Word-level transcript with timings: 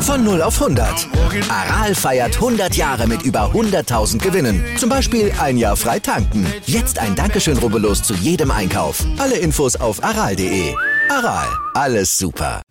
Von 0.00 0.24
0 0.24 0.40
auf 0.40 0.62
100. 0.62 1.08
Aral 1.50 1.94
feiert 1.94 2.36
100 2.36 2.74
Jahre 2.74 3.06
mit 3.06 3.22
über 3.22 3.50
100.000 3.52 4.18
Gewinnen. 4.18 4.64
Zum 4.78 4.88
Beispiel 4.88 5.32
ein 5.38 5.58
Jahr 5.58 5.76
frei 5.76 5.98
tanken. 5.98 6.46
Jetzt 6.64 6.98
ein 6.98 7.14
Dankeschön, 7.14 7.58
rubbellos 7.58 8.02
zu 8.02 8.14
jedem 8.14 8.50
Einkauf. 8.50 9.04
Alle 9.18 9.36
Infos 9.36 9.76
auf 9.76 10.02
aral.de. 10.02 10.74
Aral, 11.10 11.48
alles 11.74 12.16
super. 12.16 12.62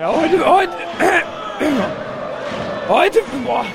Ja, 0.00 0.10
heute, 0.14 0.46
heute, 0.46 0.72
heute, 2.88 3.18
boah. 3.44 3.66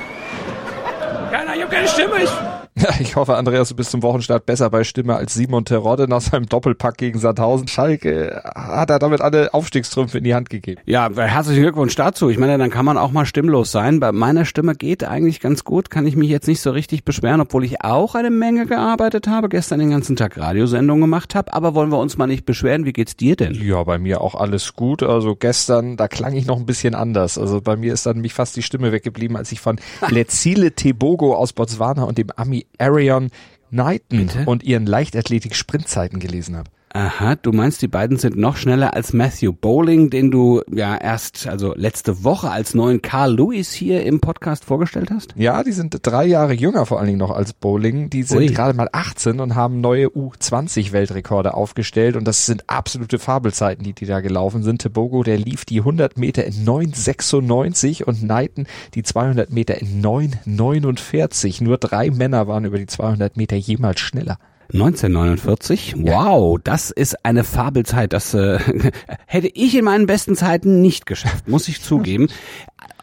Keiner, 1.29 1.55
ich 1.55 1.61
hab 1.61 1.69
keine 1.69 1.87
Stimme. 1.87 2.23
Ich, 2.23 2.29
Ja, 2.75 2.89
ich 2.99 3.17
hoffe, 3.17 3.35
Andreas, 3.35 3.67
du 3.67 3.75
bist 3.75 3.91
zum 3.91 4.01
Wochenstart 4.01 4.45
besser 4.45 4.69
bei 4.69 4.85
Stimme 4.85 5.15
als 5.15 5.33
Simon 5.33 5.65
Terodde 5.65 6.07
nach 6.07 6.21
seinem 6.21 6.45
Doppelpack 6.45 6.97
gegen 6.97 7.19
Sandhausen. 7.19 7.67
Schalke 7.67 8.41
hat 8.55 8.89
er 8.89 8.97
damit 8.97 9.19
alle 9.19 9.53
Aufstiegstrümpfe 9.53 10.19
in 10.19 10.23
die 10.23 10.33
Hand 10.33 10.49
gegeben. 10.49 10.79
Ja, 10.85 11.09
herzlichen 11.13 11.63
Glückwunsch 11.63 11.95
dazu. 11.95 12.29
Ich 12.29 12.37
meine, 12.37 12.57
dann 12.57 12.69
kann 12.69 12.85
man 12.85 12.97
auch 12.97 13.11
mal 13.11 13.25
stimmlos 13.25 13.71
sein. 13.71 13.99
Bei 13.99 14.13
meiner 14.13 14.45
Stimme 14.45 14.73
geht 14.73 15.03
eigentlich 15.03 15.41
ganz 15.41 15.65
gut, 15.65 15.89
kann 15.89 16.07
ich 16.07 16.15
mich 16.15 16.29
jetzt 16.29 16.47
nicht 16.47 16.61
so 16.61 16.71
richtig 16.71 17.03
beschweren, 17.03 17.41
obwohl 17.41 17.65
ich 17.65 17.83
auch 17.83 18.15
eine 18.15 18.29
Menge 18.29 18.65
gearbeitet 18.65 19.27
habe, 19.27 19.49
gestern 19.49 19.79
den 19.79 19.89
ganzen 19.89 20.15
Tag 20.15 20.37
Radiosendungen 20.37 21.01
gemacht 21.01 21.35
habe. 21.35 21.53
Aber 21.53 21.75
wollen 21.75 21.91
wir 21.91 21.99
uns 21.99 22.17
mal 22.17 22.27
nicht 22.27 22.45
beschweren, 22.45 22.85
wie 22.85 22.93
geht's 22.93 23.17
dir 23.17 23.35
denn? 23.35 23.53
Ja, 23.53 23.83
bei 23.83 23.97
mir 23.97 24.21
auch 24.21 24.33
alles 24.33 24.75
gut. 24.75 25.03
Also 25.03 25.35
gestern, 25.35 25.97
da 25.97 26.07
klang 26.07 26.33
ich 26.33 26.45
noch 26.45 26.57
ein 26.57 26.65
bisschen 26.65 26.95
anders. 26.95 27.37
Also 27.37 27.59
bei 27.59 27.75
mir 27.75 27.91
ist 27.91 28.05
dann 28.05 28.21
mich 28.21 28.33
fast 28.33 28.55
die 28.55 28.63
Stimme 28.63 28.93
weggeblieben, 28.93 29.35
als 29.35 29.51
ich 29.51 29.59
von 29.59 29.77
Lezile 30.09 30.71
Tebogo 30.71 31.35
aus 31.35 31.51
Botswana 31.51 32.03
und 32.03 32.17
dem 32.17 32.31
Ami 32.37 32.60
Arion 32.77 33.29
Knighton 33.69 34.27
Bitte? 34.27 34.43
und 34.45 34.63
ihren 34.63 34.85
Leichtathletik-Sprintzeiten 34.85 36.19
gelesen 36.19 36.57
habe. 36.57 36.69
Aha, 36.93 37.35
du 37.35 37.53
meinst, 37.53 37.81
die 37.81 37.87
beiden 37.87 38.17
sind 38.17 38.35
noch 38.35 38.57
schneller 38.57 38.93
als 38.93 39.13
Matthew 39.13 39.53
Bowling, 39.53 40.09
den 40.09 40.29
du 40.29 40.61
ja 40.69 40.97
erst, 40.97 41.47
also 41.47 41.73
letzte 41.73 42.25
Woche 42.25 42.51
als 42.51 42.73
neuen 42.73 43.01
Carl 43.01 43.33
Lewis 43.33 43.71
hier 43.71 44.03
im 44.03 44.19
Podcast 44.19 44.65
vorgestellt 44.65 45.09
hast? 45.09 45.33
Ja, 45.37 45.63
die 45.63 45.71
sind 45.71 45.97
drei 46.01 46.25
Jahre 46.25 46.51
jünger 46.51 46.85
vor 46.85 46.97
allen 46.99 47.07
Dingen 47.07 47.19
noch 47.19 47.31
als 47.31 47.53
Bowling. 47.53 48.09
Die 48.09 48.23
sind 48.23 48.39
Ui. 48.39 48.47
gerade 48.47 48.75
mal 48.75 48.89
18 48.91 49.39
und 49.39 49.55
haben 49.55 49.79
neue 49.79 50.07
U20-Weltrekorde 50.07 51.53
aufgestellt 51.53 52.17
und 52.17 52.27
das 52.27 52.45
sind 52.45 52.69
absolute 52.69 53.19
Fabelzeiten, 53.19 53.85
die 53.85 53.93
die 53.93 54.05
da 54.05 54.19
gelaufen 54.19 54.61
sind. 54.61 54.81
Tebogo, 54.81 55.23
der 55.23 55.37
lief 55.37 55.63
die 55.63 55.79
100 55.79 56.17
Meter 56.17 56.43
in 56.43 56.65
9,96 56.65 58.03
und 58.03 58.19
Knighton 58.19 58.67
die 58.95 59.03
200 59.03 59.49
Meter 59.49 59.79
in 59.79 60.01
9,49. 60.01 61.63
Nur 61.63 61.77
drei 61.77 62.11
Männer 62.11 62.47
waren 62.47 62.65
über 62.65 62.77
die 62.77 62.87
200 62.87 63.37
Meter 63.37 63.55
jemals 63.55 64.01
schneller. 64.01 64.39
1949? 64.73 65.95
Wow, 65.97 66.59
das 66.63 66.91
ist 66.91 67.25
eine 67.25 67.43
Fabelzeit. 67.43 68.13
Das 68.13 68.33
äh, 68.33 68.59
hätte 69.27 69.49
ich 69.53 69.75
in 69.75 69.85
meinen 69.85 70.05
besten 70.05 70.35
Zeiten 70.35 70.81
nicht 70.81 71.05
geschafft, 71.05 71.47
muss 71.47 71.67
ich 71.67 71.81
zugeben. 71.81 72.27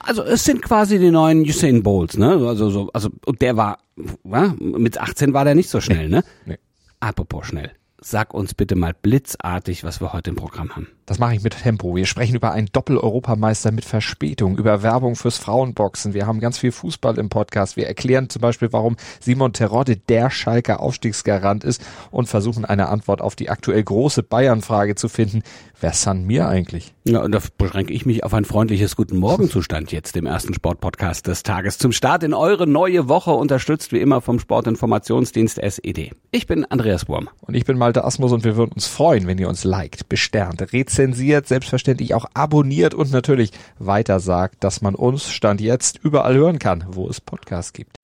Also 0.00 0.22
es 0.22 0.44
sind 0.44 0.62
quasi 0.62 0.98
die 0.98 1.10
neuen 1.10 1.42
Usain 1.42 1.82
Bolts, 1.82 2.16
ne? 2.16 2.30
Also 2.46 2.70
so, 2.70 2.90
also 2.92 3.10
und 3.26 3.42
der 3.42 3.56
war, 3.56 3.78
wa? 4.22 4.54
mit 4.58 4.98
18 4.98 5.34
war 5.34 5.44
der 5.44 5.54
nicht 5.54 5.68
so 5.68 5.80
schnell, 5.80 6.08
ne? 6.08 6.24
Nee. 6.46 6.58
Apropos 7.00 7.46
schnell. 7.46 7.72
Sag 8.00 8.32
uns 8.32 8.54
bitte 8.54 8.76
mal 8.76 8.94
blitzartig, 8.94 9.82
was 9.82 10.00
wir 10.00 10.12
heute 10.12 10.30
im 10.30 10.36
Programm 10.36 10.76
haben. 10.76 10.86
Das 11.04 11.18
mache 11.18 11.34
ich 11.34 11.42
mit 11.42 11.58
Tempo. 11.58 11.96
Wir 11.96 12.06
sprechen 12.06 12.36
über 12.36 12.52
einen 12.52 12.68
Doppel-Europameister 12.70 13.72
mit 13.72 13.84
Verspätung, 13.84 14.56
über 14.56 14.82
Werbung 14.82 15.16
fürs 15.16 15.38
Frauenboxen. 15.38 16.14
Wir 16.14 16.26
haben 16.26 16.38
ganz 16.38 16.58
viel 16.58 16.70
Fußball 16.70 17.18
im 17.18 17.28
Podcast. 17.28 17.76
Wir 17.76 17.88
erklären 17.88 18.28
zum 18.28 18.40
Beispiel, 18.40 18.72
warum 18.72 18.96
Simon 19.18 19.52
Terodde 19.52 19.96
der 19.96 20.30
Schalker 20.30 20.80
Aufstiegsgarant 20.80 21.64
ist 21.64 21.82
und 22.10 22.28
versuchen 22.28 22.64
eine 22.64 22.88
Antwort 22.88 23.20
auf 23.20 23.34
die 23.34 23.48
aktuell 23.48 23.82
große 23.82 24.22
Bayern-Frage 24.22 24.94
zu 24.94 25.08
finden. 25.08 25.42
Wer 25.80 25.92
san 25.92 26.24
mir 26.24 26.46
eigentlich? 26.46 26.92
Ja, 27.04 27.22
und 27.22 27.32
da 27.32 27.40
beschränke 27.56 27.94
ich 27.94 28.04
mich 28.04 28.22
auf 28.22 28.34
ein 28.34 28.44
freundliches 28.44 28.94
Guten 28.94 29.16
Morgen 29.16 29.48
Zustand 29.48 29.92
jetzt 29.92 30.16
im 30.16 30.26
ersten 30.26 30.52
Sportpodcast 30.52 31.26
des 31.26 31.42
Tages. 31.42 31.78
Zum 31.78 31.92
Start 31.92 32.22
in 32.22 32.34
eure 32.34 32.66
neue 32.66 33.08
Woche, 33.08 33.30
unterstützt 33.30 33.92
wie 33.92 34.00
immer 34.00 34.20
vom 34.20 34.38
Sportinformationsdienst 34.38 35.58
SED. 35.58 36.12
Ich 36.32 36.46
bin 36.46 36.64
Andreas 36.66 37.08
Wurm. 37.08 37.30
Und 37.40 37.54
ich 37.54 37.64
bin 37.64 37.78
Malte 37.88 38.04
Asmus 38.04 38.32
und 38.32 38.44
wir 38.44 38.54
würden 38.56 38.72
uns 38.72 38.86
freuen, 38.86 39.26
wenn 39.26 39.38
ihr 39.38 39.48
uns 39.48 39.64
liked, 39.64 40.10
besternt, 40.10 40.74
rezensiert, 40.74 41.48
selbstverständlich 41.48 42.12
auch 42.12 42.26
abonniert 42.34 42.92
und 42.92 43.10
natürlich 43.12 43.50
weitersagt, 43.78 44.62
dass 44.62 44.82
man 44.82 44.94
uns 44.94 45.30
Stand 45.30 45.62
jetzt 45.62 45.98
überall 46.02 46.34
hören 46.34 46.58
kann, 46.58 46.84
wo 46.90 47.08
es 47.08 47.18
Podcasts 47.22 47.72
gibt. 47.72 47.96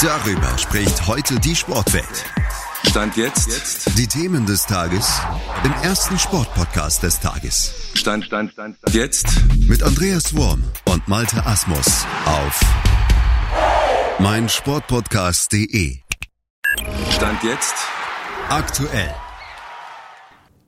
Darüber 0.00 0.58
spricht 0.58 1.08
heute 1.08 1.40
die 1.40 1.56
Sportwelt. 1.56 2.24
Stand 2.84 3.16
jetzt. 3.16 3.98
Die 3.98 4.06
Themen 4.06 4.46
des 4.46 4.64
Tages 4.64 5.20
im 5.64 5.72
ersten 5.82 6.16
Sportpodcast 6.16 7.02
des 7.02 7.18
Tages. 7.18 7.74
Stand, 7.94 8.26
Stand, 8.26 8.52
Stand, 8.52 8.76
Stand. 8.78 8.94
Jetzt. 8.94 9.26
Mit 9.66 9.82
Andreas 9.82 10.36
Worm 10.36 10.62
und 10.84 11.08
Malte 11.08 11.44
Asmus 11.44 12.06
auf 12.26 12.60
meinsportpodcast.de. 14.20 15.98
Stand 17.10 17.42
jetzt. 17.42 17.95
Aktuell. 18.48 19.12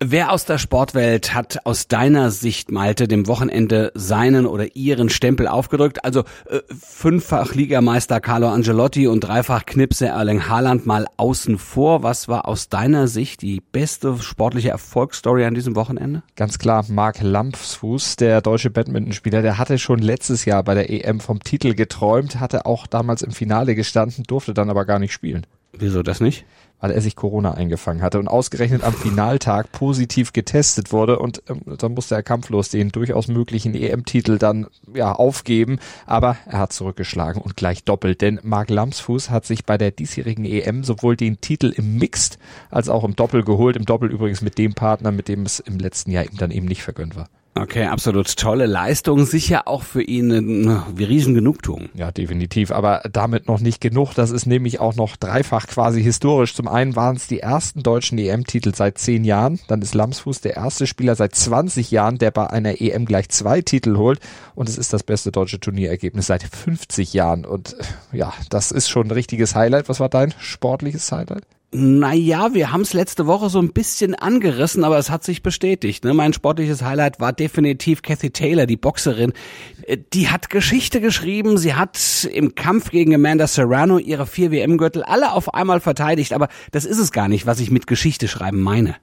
Wer 0.01 0.33
aus 0.33 0.45
der 0.45 0.59
Sportwelt 0.59 1.33
hat 1.33 1.65
aus 1.65 1.87
deiner 1.87 2.33
Sicht, 2.33 2.73
Malte, 2.73 3.07
dem 3.07 3.29
Wochenende 3.29 3.93
seinen 3.95 4.47
oder 4.47 4.75
ihren 4.75 5.11
Stempel 5.11 5.47
aufgedrückt? 5.47 6.05
Also 6.05 6.25
äh, 6.49 6.61
fünffach 6.77 7.55
Ligameister 7.55 8.21
Carlo 8.21 8.49
Angelotti 8.49 9.07
und 9.07 9.21
dreifach 9.21 9.65
Knipse 9.65 10.07
Erling 10.07 10.49
Haaland 10.49 10.87
mal 10.87 11.07
außen 11.17 11.57
vor. 11.59 12.03
Was 12.03 12.27
war 12.27 12.49
aus 12.49 12.69
deiner 12.69 13.07
Sicht 13.07 13.43
die 13.43 13.61
beste 13.61 14.19
sportliche 14.19 14.71
Erfolgsstory 14.71 15.45
an 15.45 15.55
diesem 15.55 15.77
Wochenende? 15.77 16.25
Ganz 16.35 16.59
klar, 16.59 16.85
Mark 16.89 17.23
Lampsfuß, 17.23 18.17
der 18.17 18.41
deutsche 18.41 18.71
Badmintonspieler, 18.71 19.43
der 19.43 19.57
hatte 19.57 19.79
schon 19.79 20.01
letztes 20.01 20.45
Jahr 20.45 20.65
bei 20.65 20.75
der 20.75 20.91
EM 20.91 21.21
vom 21.21 21.41
Titel 21.41 21.75
geträumt, 21.75 22.41
hatte 22.41 22.67
auch 22.67 22.89
damals 22.89 23.23
im 23.23 23.31
Finale 23.31 23.77
gestanden, 23.77 24.25
durfte 24.25 24.53
dann 24.53 24.69
aber 24.69 24.85
gar 24.85 24.99
nicht 24.99 25.13
spielen, 25.13 25.47
Wieso 25.79 26.03
das 26.03 26.21
nicht? 26.21 26.45
weil 26.81 26.91
er 26.93 27.01
sich 27.01 27.17
Corona 27.17 27.55
eingefangen 27.55 28.03
hatte 28.03 28.19
und 28.19 28.29
ausgerechnet 28.29 28.85
am 28.85 28.95
Finaltag 28.95 29.73
positiv 29.73 30.33
getestet 30.33 30.93
wurde 30.93 31.19
und 31.19 31.43
ähm, 31.49 31.61
dann 31.79 31.95
musste 31.95 32.15
er 32.15 32.23
kampflos 32.23 32.69
den 32.69 32.91
durchaus 32.91 33.29
möglichen 33.29 33.75
EM-Titel 33.75 34.39
dann 34.39 34.67
ja 34.95 35.13
aufgeben, 35.13 35.79
aber 36.07 36.37
er 36.47 36.61
hat 36.61 36.73
zurückgeschlagen 36.73 37.43
und 37.43 37.57
gleich 37.57 37.85
doppelt, 37.85 38.21
denn 38.21 38.41
Mark 38.43 38.71
Lampsfuß 38.71 39.31
hat 39.31 39.45
sich 39.45 39.65
bei 39.65 39.79
der 39.79 39.91
diesjährigen 39.91 40.45
EM 40.45 40.85
sowohl 40.85 41.17
den 41.17 41.41
Titel 41.41 41.73
im 41.75 41.99
Mixed 41.99 42.39
als 42.71 42.89
auch 42.89 43.05
im 43.05 43.17
Doppel 43.17 43.43
geholt, 43.43 43.77
im 43.77 43.85
Doppel 43.85 44.11
übrigens 44.11 44.43
mit 44.43 44.59
dem 44.59 44.75
Partner, 44.75 45.11
mit 45.11 45.29
dem 45.29 45.43
es 45.43 45.61
im 45.61 45.79
letzten 45.79 46.11
Jahr 46.11 46.25
ihm 46.25 46.37
dann 46.37 46.51
eben 46.51 46.67
nicht 46.67 46.83
vergönnt 46.83 47.17
war. 47.17 47.29
Okay, 47.61 47.87
absolut 47.87 48.37
tolle 48.37 48.67
Leistung. 48.67 49.25
Sicher 49.25 49.67
auch 49.67 49.83
für 49.83 50.03
ihn 50.03 50.33
eine 50.33 50.85
riesen 50.99 51.35
Genugtuung. 51.35 51.89
Ja, 51.95 52.13
definitiv. 52.13 52.71
Aber 52.71 53.03
damit 53.13 53.49
noch 53.49 53.61
nicht 53.61 53.81
genug. 53.81 54.15
Das 54.15 54.31
ist 54.31 54.47
nämlich 54.47 54.79
auch 54.81 54.95
noch 54.95 55.17
dreifach 55.17 55.67
quasi 55.67 56.03
historisch. 56.03 56.55
Zum 56.55 56.69
einen 56.69 56.95
waren 56.95 57.17
es 57.17 57.27
die 57.27 57.41
ersten 57.41 57.83
deutschen 57.83 58.19
EM-Titel 58.19 58.75
seit 58.75 58.99
zehn 58.99 59.25
Jahren. 59.25 59.59
Dann 59.67 59.83
ist 59.83 59.95
Lamsfuß 59.95 60.41
der 60.41 60.57
erste 60.57 60.87
Spieler 60.87 61.17
seit 61.17 61.35
20 61.35 61.91
Jahren, 61.91 62.19
der 62.19 62.31
bei 62.31 62.49
einer 62.49 62.81
EM 62.81 63.07
gleich 63.07 63.29
zwei 63.31 63.61
Titel 63.61 63.97
holt. 63.97 64.21
Und 64.55 64.69
es 64.69 64.79
ist 64.79 64.93
das 64.93 65.03
beste 65.03 65.33
deutsche 65.33 65.59
Turnierergebnis 65.59 66.27
seit 66.27 66.45
50 66.45 67.13
Jahren. 67.13 67.45
Und 67.45 67.77
ja, 68.13 68.33
das 68.51 68.71
ist 68.71 68.89
schon 68.89 69.09
ein 69.09 69.13
richtiges 69.13 69.55
Highlight. 69.55 69.89
Was 69.89 70.01
war 70.01 70.09
dein 70.09 70.33
sportliches 70.39 71.11
Highlight? 71.11 71.45
Naja, 71.71 72.55
wir 72.55 72.73
haben 72.73 72.81
es 72.81 72.95
letzte 72.95 73.27
Woche 73.27 73.51
so 73.51 73.59
ein 73.59 73.75
bisschen 73.75 74.15
angerissen, 74.15 74.85
aber 74.85 74.97
es 74.97 75.11
hat 75.11 75.23
sich 75.23 75.43
bestätigt. 75.43 76.03
Ne? 76.03 76.15
Mein 76.15 76.33
sportliches 76.33 76.83
Highlight 76.83 77.21
war 77.21 77.35
definitiv 77.35 78.01
Kathy 78.01 78.31
Taylor, 78.31 78.65
die 78.65 78.79
Boxerin. 78.79 79.35
Äh, 79.83 79.99
Die 80.15 80.31
hat 80.31 80.49
Geschichte 80.49 81.03
geschrieben. 81.03 81.59
Sie 81.59 81.75
hat 81.75 82.27
im 82.33 82.55
Kampf 82.55 82.91
gegen 82.91 83.15
Amanda 83.15 83.47
Serrano 83.47 83.99
ihre 83.99 84.27
vier 84.27 84.51
WM-Gürtel 84.51 85.03
alle 85.03 85.33
auf 85.33 85.53
einmal 85.53 85.81
verteidigt. 85.81 86.33
Aber 86.33 86.49
das 86.73 86.87
ist 86.87 86.99
es 86.99 87.13
gar 87.13 87.29
nicht, 87.29 87.45
was 87.45 87.61
ich 87.61 87.71
mit 87.71 87.87
Geschichte 87.87 88.29
schreiben 88.29 88.63
meine. 88.63 88.97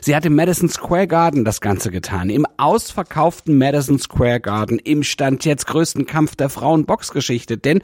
Sie 0.00 0.16
hat 0.16 0.26
im 0.26 0.34
Madison 0.34 0.68
Square 0.68 1.06
Garden 1.06 1.44
das 1.44 1.60
Ganze 1.60 1.92
getan. 1.92 2.30
Im 2.30 2.46
ausverkauften 2.56 3.56
Madison 3.58 4.00
Square 4.00 4.40
Garden. 4.40 4.80
Im 4.80 5.04
Stand 5.04 5.44
jetzt 5.44 5.68
größten 5.68 6.04
Kampf 6.04 6.34
der 6.34 6.48
Frauenboxgeschichte. 6.48 7.58
Denn 7.58 7.80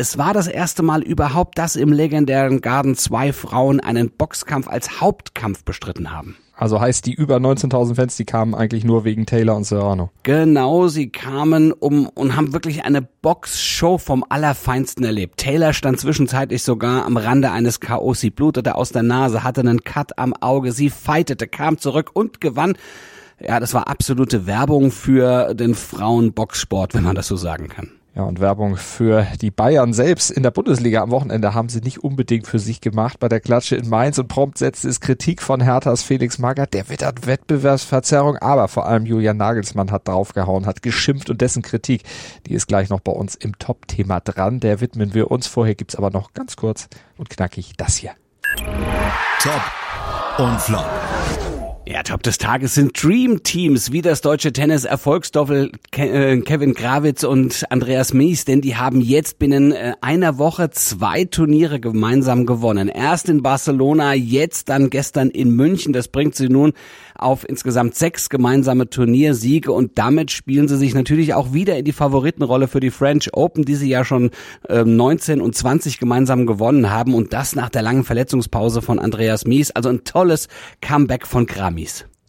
es 0.00 0.16
war 0.16 0.32
das 0.32 0.46
erste 0.46 0.84
Mal 0.84 1.02
überhaupt, 1.02 1.58
dass 1.58 1.74
im 1.74 1.92
legendären 1.92 2.60
Garden 2.60 2.94
zwei 2.94 3.32
Frauen 3.32 3.80
einen 3.80 4.10
Boxkampf 4.10 4.68
als 4.68 5.00
Hauptkampf 5.00 5.64
bestritten 5.64 6.12
haben. 6.12 6.36
Also 6.54 6.80
heißt 6.80 7.04
die 7.06 7.14
über 7.14 7.36
19.000 7.36 7.96
Fans, 7.96 8.16
die 8.16 8.24
kamen 8.24 8.54
eigentlich 8.54 8.84
nur 8.84 9.04
wegen 9.04 9.26
Taylor 9.26 9.56
und 9.56 9.64
Serrano. 9.64 10.10
Genau, 10.22 10.86
sie 10.86 11.10
kamen 11.10 11.72
um 11.72 12.06
und 12.06 12.36
haben 12.36 12.52
wirklich 12.52 12.84
eine 12.84 13.02
Boxshow 13.02 13.98
vom 13.98 14.24
Allerfeinsten 14.28 15.04
erlebt. 15.04 15.38
Taylor 15.38 15.72
stand 15.72 15.98
zwischenzeitlich 15.98 16.62
sogar 16.62 17.04
am 17.04 17.16
Rande 17.16 17.50
eines 17.50 17.80
K.O. 17.80 18.14
Sie 18.14 18.30
blutete 18.30 18.76
aus 18.76 18.90
der 18.90 19.02
Nase, 19.02 19.42
hatte 19.42 19.62
einen 19.62 19.82
Cut 19.82 20.16
am 20.16 20.32
Auge, 20.32 20.70
sie 20.70 20.90
fightete, 20.90 21.48
kam 21.48 21.78
zurück 21.78 22.10
und 22.12 22.40
gewann. 22.40 22.76
Ja, 23.40 23.58
das 23.58 23.74
war 23.74 23.88
absolute 23.88 24.46
Werbung 24.46 24.92
für 24.92 25.54
den 25.54 25.74
Frauenboxsport, 25.74 26.94
wenn 26.94 27.04
man 27.04 27.16
das 27.16 27.26
so 27.26 27.36
sagen 27.36 27.68
kann. 27.68 27.90
Ja, 28.18 28.24
und 28.24 28.40
Werbung 28.40 28.76
für 28.76 29.28
die 29.40 29.52
Bayern 29.52 29.92
selbst 29.92 30.32
in 30.32 30.42
der 30.42 30.50
Bundesliga 30.50 31.02
am 31.02 31.12
Wochenende 31.12 31.54
haben 31.54 31.68
sie 31.68 31.78
nicht 31.78 32.02
unbedingt 32.02 32.48
für 32.48 32.58
sich 32.58 32.80
gemacht 32.80 33.20
bei 33.20 33.28
der 33.28 33.38
Klatsche 33.38 33.76
in 33.76 33.88
Mainz 33.88 34.18
und 34.18 34.26
prompt 34.26 34.58
setzt 34.58 34.84
es 34.84 34.98
Kritik 34.98 35.40
von 35.40 35.60
Herthas 35.60 36.02
Felix 36.02 36.40
Magath. 36.40 36.74
Der 36.74 36.88
wittert 36.88 37.28
Wettbewerbsverzerrung, 37.28 38.36
aber 38.38 38.66
vor 38.66 38.86
allem 38.86 39.06
Julian 39.06 39.36
Nagelsmann 39.36 39.92
hat 39.92 40.08
draufgehauen, 40.08 40.66
hat 40.66 40.82
geschimpft 40.82 41.30
und 41.30 41.40
dessen 41.40 41.62
Kritik, 41.62 42.02
die 42.48 42.54
ist 42.54 42.66
gleich 42.66 42.88
noch 42.88 42.98
bei 42.98 43.12
uns 43.12 43.36
im 43.36 43.56
Top-Thema 43.56 44.18
dran. 44.18 44.58
Der 44.58 44.80
widmen 44.80 45.14
wir 45.14 45.30
uns. 45.30 45.46
Vorher 45.46 45.76
gibt's 45.76 45.94
aber 45.94 46.10
noch 46.10 46.32
ganz 46.32 46.56
kurz 46.56 46.88
und 47.18 47.30
knackig 47.30 47.74
das 47.76 47.94
hier. 47.98 48.10
Top 49.40 49.62
und 50.38 50.60
Flop. 50.60 50.90
Ja, 51.90 52.02
Top 52.02 52.22
des 52.22 52.36
Tages 52.36 52.74
sind 52.74 53.02
Dream 53.02 53.42
Teams, 53.44 53.92
wie 53.92 54.02
das 54.02 54.20
deutsche 54.20 54.52
Tennis-Erfolgsdoppel 54.52 55.72
äh, 55.92 56.36
Kevin 56.40 56.74
Grawitz 56.74 57.24
und 57.24 57.64
Andreas 57.70 58.12
Mies, 58.12 58.44
denn 58.44 58.60
die 58.60 58.76
haben 58.76 59.00
jetzt 59.00 59.38
binnen 59.38 59.72
äh, 59.72 59.94
einer 60.02 60.36
Woche 60.36 60.68
zwei 60.68 61.24
Turniere 61.24 61.80
gemeinsam 61.80 62.44
gewonnen. 62.44 62.88
Erst 62.88 63.30
in 63.30 63.42
Barcelona, 63.42 64.12
jetzt 64.12 64.68
dann 64.68 64.90
gestern 64.90 65.30
in 65.30 65.56
München. 65.56 65.94
Das 65.94 66.08
bringt 66.08 66.34
sie 66.34 66.50
nun 66.50 66.74
auf 67.18 67.48
insgesamt 67.48 67.94
sechs 67.94 68.28
gemeinsame 68.28 68.90
Turniersiege 68.90 69.72
und 69.72 69.98
damit 69.98 70.30
spielen 70.30 70.68
sie 70.68 70.76
sich 70.76 70.94
natürlich 70.94 71.34
auch 71.34 71.52
wieder 71.52 71.78
in 71.78 71.84
die 71.84 71.92
Favoritenrolle 71.92 72.68
für 72.68 72.80
die 72.80 72.90
French 72.90 73.30
Open, 73.34 73.64
die 73.64 73.76
sie 73.76 73.88
ja 73.88 74.04
schon 74.04 74.30
äh, 74.68 74.84
19 74.84 75.40
und 75.40 75.54
20 75.54 75.98
gemeinsam 75.98 76.46
gewonnen 76.46 76.90
haben 76.90 77.14
und 77.14 77.32
das 77.32 77.54
nach 77.54 77.68
der 77.68 77.82
langen 77.82 78.04
Verletzungspause 78.04 78.82
von 78.82 78.98
Andreas 78.98 79.46
Mies. 79.46 79.70
Also 79.70 79.88
ein 79.88 80.04
tolles 80.04 80.48
Comeback 80.80 81.26
von 81.26 81.46
Kram. 81.46 81.68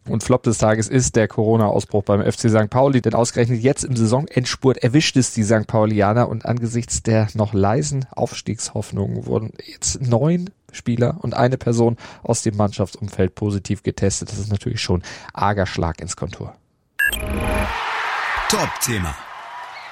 Und 0.10 0.24
Flop 0.24 0.44
des 0.44 0.58
Tages 0.58 0.88
ist 0.88 1.16
der 1.16 1.28
Corona-Ausbruch 1.28 2.04
beim 2.04 2.22
FC 2.22 2.50
St. 2.50 2.70
Pauli, 2.70 3.02
denn 3.02 3.14
ausgerechnet 3.14 3.62
jetzt 3.62 3.84
im 3.84 3.96
Saisonendspurt 3.96 4.78
erwischt 4.80 5.16
es 5.18 5.34
die 5.34 5.44
St. 5.44 5.68
Paulianer 5.68 6.28
und 6.28 6.46
angesichts 6.46 7.04
der 7.04 7.28
noch 7.36 7.54
leisen 7.54 8.06
Aufstiegshoffnungen 8.12 9.26
wurden 9.26 9.52
jetzt 9.66 10.02
neun 10.02 10.50
Spieler 10.72 11.18
und 11.22 11.36
eine 11.36 11.58
Person 11.58 11.98
aus 12.24 12.42
dem 12.42 12.58
Mannschaftsumfeld 12.58 13.36
positiv 13.36 13.84
getestet. 13.84 14.32
Das 14.32 14.40
ist 14.40 14.52
natürlich 14.52 14.82
schon 14.82 15.04
arger 15.34 15.66
Schlag 15.66 16.02
ins 16.02 16.16
Kontur. 16.16 16.54
Top-Thema. 18.50 19.16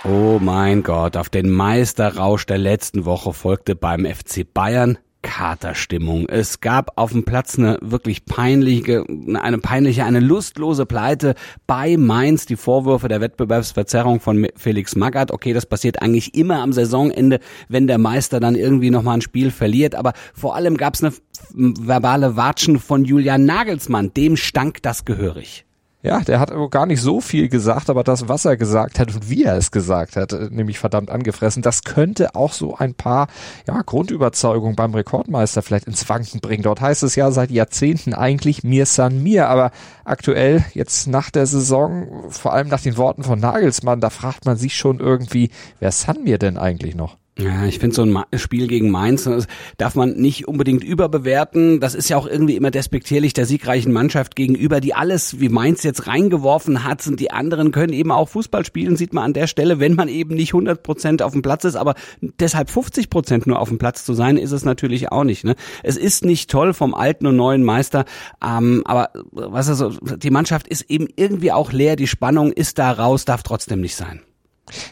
Oh 0.04 0.40
mein 0.40 0.84
Gott, 0.84 1.18
auf 1.18 1.30
den 1.30 1.50
Meisterrausch 1.50 2.46
der 2.46 2.58
letzten 2.58 3.06
Woche 3.06 3.34
folgte 3.34 3.75
beim 3.75 4.06
FC 4.06 4.46
Bayern 4.52 4.98
Katerstimmung. 5.28 6.30
Es 6.30 6.62
gab 6.62 6.94
auf 6.96 7.12
dem 7.12 7.26
Platz 7.26 7.60
eine 7.60 7.78
wirklich 7.82 8.24
peinliche, 8.26 9.04
eine 9.36 9.58
peinliche, 9.58 10.06
eine 10.06 10.22
lustlose 10.22 10.86
Pleite 10.86 11.36
bei 11.68 11.98
Mainz. 11.98 12.46
Die 12.46 12.56
Vorwürfe 12.56 13.10
der 13.10 13.20
Wettbewerbsverzerrung 13.20 14.22
von 14.22 14.48
Felix 14.56 14.96
Magath. 14.96 15.32
Okay, 15.32 15.52
das 15.52 15.66
passiert 15.66 16.02
eigentlich 16.02 16.34
immer 16.34 16.62
am 16.62 16.72
Saisonende, 16.72 17.40
wenn 17.68 17.88
der 17.88 17.98
Meister 17.98 18.40
dann 18.40 18.56
irgendwie 18.56 18.90
nochmal 18.90 19.18
ein 19.18 19.22
Spiel 19.22 19.52
verliert. 19.52 19.96
Aber 19.96 20.14
vor 20.34 20.56
allem 20.56 20.78
gab 20.78 20.96
es 20.96 21.04
eine 21.04 21.14
verbale 21.54 22.38
Watschen 22.38 22.80
von 22.80 23.04
Julian 23.04 23.44
Nagelsmann. 23.44 24.14
Dem 24.14 24.38
stank 24.38 24.82
das 24.82 25.04
gehörig. 25.04 25.67
Ja, 26.07 26.21
der 26.21 26.39
hat 26.39 26.54
gar 26.71 26.86
nicht 26.86 27.01
so 27.01 27.19
viel 27.19 27.50
gesagt, 27.50 27.89
aber 27.89 28.01
das, 28.01 28.30
was 28.30 28.45
er 28.45 28.56
gesagt 28.56 28.98
hat 28.98 29.13
und 29.13 29.30
wie 29.30 29.44
er 29.44 29.57
es 29.57 29.71
gesagt 29.71 30.15
hat, 30.15 30.31
äh, 30.31 30.48
nämlich 30.50 30.80
verdammt 30.80 31.09
angefressen, 31.09 31.62
das 31.62 31.83
könnte 31.83 32.33
auch 32.33 32.54
so 32.54 32.77
ein 32.77 32.94
paar 32.94 33.27
ja, 33.68 33.81
Grundüberzeugungen 33.81 34.77
beim 34.77 34.94
Rekordmeister 34.94 35.62
vielleicht 35.62 35.86
ins 35.86 36.07
Wanken 36.07 36.39
bringen. 36.39 36.63
Dort 36.63 36.80
heißt 36.80 37.04
es 37.04 37.18
ja 37.18 37.30
seit 37.31 37.51
Jahrzehnten 37.51 38.13
eigentlich 38.13 38.63
mir 38.63 38.86
san 38.86 39.21
mir, 39.21 39.50
aber 39.50 39.71
aktuell 40.06 40.63
jetzt 40.74 41.07
nach 41.07 41.30
der 41.30 41.45
Saison, 41.45 42.30
vor 42.30 42.54
allem 42.54 42.69
nach 42.69 42.81
den 42.81 42.95
Worten 42.95 43.24
von 43.24 43.42
Nagelsmann, 43.42 44.00
da 44.00 44.09
fragt 44.09 44.45
man 44.45 44.56
sich 44.56 44.77
schon 44.77 45.01
irgendwie, 45.01 45.50
wer 45.81 45.92
san 45.92 46.24
mir 46.24 46.38
denn 46.38 46.57
eigentlich 46.57 46.95
noch? 46.95 47.18
Ja, 47.38 47.66
ich 47.66 47.78
finde 47.78 47.95
so 47.95 48.01
ein 48.01 48.39
Spiel 48.39 48.68
gegen 48.68 48.89
Mainz 48.89 49.30
darf 49.78 49.94
man 49.94 50.13
nicht 50.13 50.48
unbedingt 50.48 50.84
überbewerten. 50.84 51.80
Das 51.80 51.94
ist 51.94 52.10
ja 52.10 52.18
auch 52.18 52.25
irgendwie 52.25 52.56
immer 52.56 52.72
despektierlich 52.72 53.34
der 53.34 53.45
siegreichen 53.45 53.94
Mannschaft 53.94 54.36
gegenüber, 54.36 54.81
die 54.81 54.95
alles 54.95 55.39
wie 55.39 55.50
Mainz 55.50 55.84
jetzt 55.84 56.07
reingeworfen 56.07 56.84
hat 56.84 57.06
und 57.06 57.19
die 57.19 57.30
anderen 57.30 57.72
können 57.72 57.94
eben 57.94 58.12
auch 58.12 58.30
Fußball 58.30 58.66
spielen, 58.66 58.98
sieht 58.98 59.13
man 59.13 59.24
an 59.24 59.34
der 59.34 59.45
Stelle, 59.45 59.80
wenn 59.80 59.94
man 59.94 60.07
eben 60.07 60.34
nicht 60.34 60.54
100 60.54 60.81
Prozent 60.81 61.22
auf 61.22 61.34
dem 61.34 61.44
Platz 61.44 61.63
ist, 61.63 61.75
aber 61.75 61.94
deshalb 62.22 62.72
50 62.72 63.12
Prozent 63.12 63.45
nur 63.45 63.60
auf 63.60 63.69
dem 63.69 63.78
Platz 63.78 64.04
zu 64.04 64.16
sein, 64.16 64.38
ist 64.38 64.51
es 64.51 64.66
natürlich 64.66 65.12
auch 65.12 65.24
nicht. 65.24 65.44
Ne? 65.44 65.56
Es 65.83 65.95
ist 65.95 66.25
nicht 66.25 66.50
toll 66.50 66.74
vom 66.74 66.95
alten 66.95 67.28
und 67.28 67.36
neuen 67.36 67.63
Meister, 67.63 68.06
ähm, 68.44 68.81
aber 68.86 69.12
was 69.31 69.69
also, 69.69 69.90
die 69.90 70.31
Mannschaft 70.31 70.68
ist 70.68 70.90
eben 70.90 71.07
irgendwie 71.16 71.51
auch 71.51 71.72
leer, 71.72 71.98
die 71.98 72.07
Spannung 72.07 72.51
ist 72.51 72.80
da 72.80 72.92
raus, 72.92 73.25
darf 73.25 73.44
trotzdem 73.44 73.81
nicht 73.81 73.95
sein. 73.95 74.22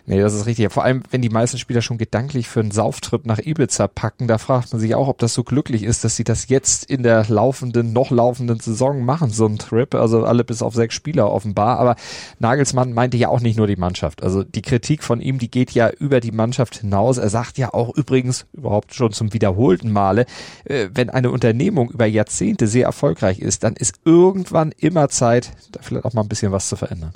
Nee, 0.05 0.21
das 0.21 0.33
ist 0.33 0.45
richtig. 0.45 0.71
Vor 0.71 0.83
allem, 0.83 1.03
wenn 1.11 1.21
die 1.21 1.29
meisten 1.29 1.57
Spieler 1.57 1.81
schon 1.81 1.97
gedanklich 1.97 2.47
für 2.47 2.61
einen 2.61 2.71
Sauftrip 2.71 3.25
nach 3.25 3.39
Ibiza 3.39 3.87
packen, 3.87 4.27
da 4.27 4.37
fragt 4.37 4.71
man 4.71 4.79
sich 4.79 4.95
auch, 4.95 5.07
ob 5.07 5.17
das 5.17 5.33
so 5.33 5.43
glücklich 5.43 5.83
ist, 5.83 6.03
dass 6.03 6.15
sie 6.15 6.23
das 6.23 6.47
jetzt 6.47 6.85
in 6.85 7.03
der 7.03 7.25
laufenden, 7.27 7.91
noch 7.91 8.11
laufenden 8.11 8.59
Saison 8.59 9.03
machen, 9.03 9.29
so 9.29 9.45
ein 9.45 9.57
Trip. 9.57 9.93
Also 9.95 10.23
alle 10.25 10.43
bis 10.43 10.61
auf 10.61 10.73
sechs 10.73 10.95
Spieler 10.95 11.31
offenbar. 11.31 11.79
Aber 11.79 11.95
Nagelsmann 12.39 12.93
meinte 12.93 13.17
ja 13.17 13.29
auch 13.29 13.41
nicht 13.41 13.57
nur 13.57 13.67
die 13.67 13.75
Mannschaft. 13.75 14.23
Also 14.23 14.43
die 14.43 14.61
Kritik 14.61 15.03
von 15.03 15.19
ihm, 15.19 15.39
die 15.39 15.51
geht 15.51 15.71
ja 15.71 15.89
über 15.89 16.19
die 16.21 16.31
Mannschaft 16.31 16.77
hinaus. 16.77 17.17
Er 17.17 17.29
sagt 17.29 17.57
ja 17.57 17.73
auch 17.73 17.95
übrigens 17.95 18.45
überhaupt 18.53 18.93
schon 18.93 19.11
zum 19.11 19.33
wiederholten 19.33 19.91
Male, 19.91 20.25
äh, 20.63 20.87
wenn 20.93 21.09
eine 21.09 21.31
Unternehmung 21.31 21.91
über 21.91 22.05
Jahrzehnte 22.05 22.67
sehr 22.67 22.85
erfolgreich 22.85 23.39
ist, 23.39 23.63
dann 23.63 23.75
ist 23.75 23.99
irgendwann 24.05 24.71
immer 24.77 25.09
Zeit, 25.09 25.51
da 25.71 25.81
vielleicht 25.81 26.05
auch 26.05 26.13
mal 26.13 26.21
ein 26.21 26.29
bisschen 26.29 26.51
was 26.51 26.69
zu 26.69 26.75
verändern. 26.75 27.13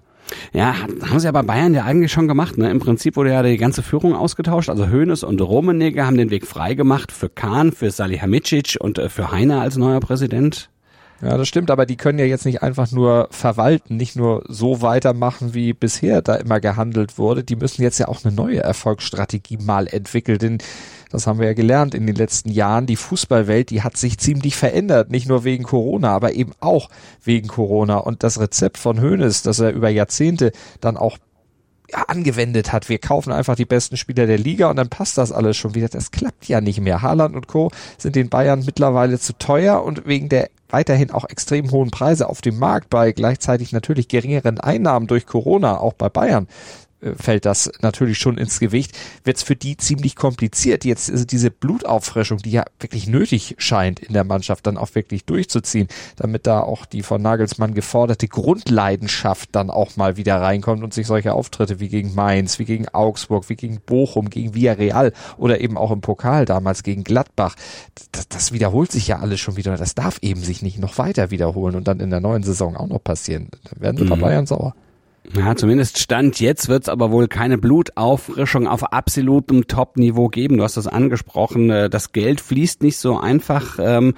Ja, 0.53 0.75
haben 1.07 1.19
sie 1.19 1.25
ja 1.25 1.31
bei 1.31 1.41
Bayern 1.41 1.73
ja 1.73 1.83
eigentlich 1.83 2.11
schon 2.11 2.27
gemacht. 2.27 2.57
Ne? 2.57 2.69
Im 2.69 2.79
Prinzip 2.79 3.15
wurde 3.15 3.31
ja 3.31 3.43
die 3.43 3.57
ganze 3.57 3.83
Führung 3.83 4.15
ausgetauscht. 4.15 4.69
Also 4.69 4.89
Hoeneß 4.89 5.23
und 5.23 5.41
Rummenigge 5.41 6.05
haben 6.05 6.17
den 6.17 6.29
Weg 6.29 6.45
frei 6.45 6.73
gemacht 6.73 7.11
für 7.11 7.29
Kahn, 7.29 7.71
für 7.71 7.91
Salihamidzic 7.91 8.77
und 8.79 8.97
äh, 8.97 9.09
für 9.09 9.31
Heiner 9.31 9.61
als 9.61 9.77
neuer 9.77 9.99
Präsident. 9.99 10.69
Ja, 11.21 11.37
das 11.37 11.49
stimmt, 11.49 11.69
aber 11.69 11.85
die 11.85 11.97
können 11.97 12.17
ja 12.17 12.25
jetzt 12.25 12.45
nicht 12.45 12.63
einfach 12.63 12.91
nur 12.91 13.27
verwalten, 13.29 13.97
nicht 13.97 14.15
nur 14.15 14.43
so 14.47 14.81
weitermachen, 14.81 15.53
wie 15.53 15.73
bisher 15.73 16.21
da 16.21 16.35
immer 16.35 16.61
gehandelt 16.61 17.17
wurde. 17.17 17.43
Die 17.43 17.57
müssen 17.57 17.81
jetzt 17.81 17.97
ja 17.97 18.07
auch 18.07 18.23
eine 18.23 18.33
neue 18.33 18.61
Erfolgsstrategie 18.61 19.57
mal 19.57 19.87
entwickeln, 19.87 20.39
denn 20.39 20.57
das 21.11 21.27
haben 21.27 21.39
wir 21.39 21.47
ja 21.47 21.53
gelernt 21.53 21.93
in 21.95 22.07
den 22.07 22.15
letzten 22.15 22.51
Jahren. 22.51 22.85
Die 22.85 22.95
Fußballwelt, 22.95 23.69
die 23.71 23.81
hat 23.81 23.97
sich 23.97 24.17
ziemlich 24.19 24.55
verändert. 24.55 25.09
Nicht 25.09 25.27
nur 25.27 25.43
wegen 25.43 25.63
Corona, 25.63 26.11
aber 26.15 26.33
eben 26.33 26.51
auch 26.59 26.89
wegen 27.23 27.47
Corona. 27.47 27.97
Und 27.97 28.23
das 28.23 28.39
Rezept 28.39 28.77
von 28.77 29.01
Hoeneß, 29.01 29.41
das 29.41 29.59
er 29.59 29.73
über 29.73 29.89
Jahrzehnte 29.89 30.51
dann 30.81 30.97
auch 30.97 31.17
ja, 31.91 32.03
angewendet 32.07 32.71
hat. 32.71 32.89
Wir 32.89 32.99
kaufen 32.99 33.31
einfach 33.31 33.55
die 33.55 33.65
besten 33.65 33.97
Spieler 33.97 34.27
der 34.27 34.37
Liga 34.37 34.69
und 34.69 34.75
dann 34.75 34.89
passt 34.89 35.17
das 35.17 35.31
alles 35.31 35.57
schon 35.57 35.75
wieder. 35.75 35.89
Das 35.89 36.11
klappt 36.11 36.47
ja 36.47 36.61
nicht 36.61 36.81
mehr. 36.81 37.01
Haaland 37.01 37.35
und 37.35 37.47
Co. 37.47 37.71
sind 37.97 38.15
den 38.15 38.29
Bayern 38.29 38.63
mittlerweile 38.65 39.19
zu 39.19 39.37
teuer 39.37 39.83
und 39.83 40.05
wegen 40.07 40.29
der 40.29 40.49
weiterhin 40.69 41.11
auch 41.11 41.25
extrem 41.25 41.71
hohen 41.71 41.91
Preise 41.91 42.29
auf 42.29 42.41
dem 42.41 42.59
Markt 42.59 42.89
bei 42.89 43.11
gleichzeitig 43.11 43.71
natürlich 43.71 44.07
geringeren 44.07 44.59
Einnahmen 44.59 45.07
durch 45.07 45.25
Corona, 45.25 45.79
auch 45.79 45.93
bei 45.93 46.09
Bayern, 46.09 46.47
fällt 47.01 47.45
das 47.45 47.71
natürlich 47.81 48.17
schon 48.17 48.37
ins 48.37 48.59
Gewicht, 48.59 48.97
wird 49.23 49.37
es 49.37 49.43
für 49.43 49.55
die 49.55 49.77
ziemlich 49.77 50.15
kompliziert. 50.15 50.85
Jetzt 50.85 51.09
ist 51.09 51.31
diese 51.31 51.51
Blutauffrischung, 51.51 52.39
die 52.39 52.51
ja 52.51 52.65
wirklich 52.79 53.07
nötig 53.07 53.55
scheint 53.57 53.99
in 53.99 54.13
der 54.13 54.23
Mannschaft, 54.23 54.67
dann 54.67 54.77
auch 54.77 54.93
wirklich 54.95 55.25
durchzuziehen, 55.25 55.87
damit 56.17 56.45
da 56.45 56.61
auch 56.61 56.85
die 56.85 57.03
von 57.03 57.21
Nagelsmann 57.21 57.73
geforderte 57.73 58.27
Grundleidenschaft 58.27 59.49
dann 59.53 59.69
auch 59.69 59.95
mal 59.95 60.17
wieder 60.17 60.41
reinkommt 60.41 60.83
und 60.83 60.93
sich 60.93 61.07
solche 61.07 61.33
Auftritte 61.33 61.79
wie 61.79 61.89
gegen 61.89 62.13
Mainz, 62.13 62.59
wie 62.59 62.65
gegen 62.65 62.89
Augsburg, 62.89 63.49
wie 63.49 63.55
gegen 63.55 63.79
Bochum, 63.79 64.29
gegen 64.29 64.53
Villarreal 64.53 65.13
oder 65.37 65.61
eben 65.61 65.77
auch 65.77 65.91
im 65.91 66.01
Pokal 66.01 66.45
damals 66.45 66.83
gegen 66.83 67.03
Gladbach, 67.03 67.55
das, 68.11 68.27
das 68.27 68.51
wiederholt 68.51 68.91
sich 68.91 69.07
ja 69.07 69.19
alles 69.19 69.39
schon 69.39 69.55
wieder. 69.55 69.77
Das 69.77 69.95
darf 69.95 70.19
eben 70.21 70.41
sich 70.41 70.61
nicht 70.61 70.79
noch 70.79 70.97
weiter 70.97 71.31
wiederholen 71.31 71.75
und 71.75 71.87
dann 71.87 71.99
in 71.99 72.09
der 72.09 72.19
neuen 72.19 72.43
Saison 72.43 72.75
auch 72.75 72.87
noch 72.87 73.03
passieren. 73.03 73.49
Da 73.63 73.81
werden 73.81 73.97
sie 73.97 74.03
mhm. 74.03 74.09
bei 74.09 74.15
Bayern 74.17 74.45
sauer. 74.45 74.75
Ja, 75.37 75.55
zumindest 75.55 75.99
Stand 75.99 76.39
jetzt 76.39 76.69
wird 76.69 76.83
es 76.83 76.89
aber 76.89 77.11
wohl 77.11 77.27
keine 77.27 77.59
Blutauffrischung 77.59 78.67
auf 78.67 78.91
absolutem 78.91 79.67
Top-Niveau 79.67 80.27
geben. 80.27 80.57
Du 80.57 80.63
hast 80.63 80.75
das 80.75 80.87
angesprochen, 80.87 81.69
äh, 81.69 81.87
das 81.87 82.13
Geld 82.13 82.41
fließt 82.41 82.81
nicht 82.81 82.97
so 82.97 83.19
einfach. 83.19 83.77
Ähm, 83.79 84.15